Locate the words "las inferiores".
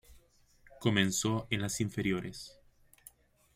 1.61-2.59